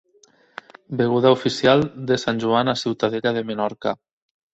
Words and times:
Beguda 1.01 1.31
oficial 1.35 1.85
de 2.11 2.17
sant 2.21 2.39
Joan 2.45 2.73
a 2.73 2.75
Ciutadella 2.85 3.35
de 3.37 3.45
Menorca. 3.51 3.95